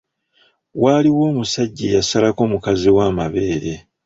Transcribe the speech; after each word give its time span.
Waliwo 0.81 1.23
omusajja 1.31 1.85
eyasalako 1.89 2.41
mukazi 2.51 2.89
we 2.95 3.01
amabeere! 3.09 3.73